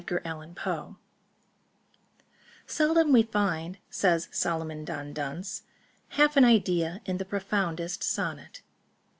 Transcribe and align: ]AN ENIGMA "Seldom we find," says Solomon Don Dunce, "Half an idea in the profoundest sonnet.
]AN 0.09 0.15
ENIGMA 0.25 0.97
"Seldom 2.65 3.11
we 3.13 3.21
find," 3.21 3.77
says 3.91 4.29
Solomon 4.31 4.83
Don 4.83 5.13
Dunce, 5.13 5.61
"Half 6.17 6.35
an 6.37 6.43
idea 6.43 7.01
in 7.05 7.17
the 7.17 7.23
profoundest 7.25 8.03
sonnet. 8.03 8.63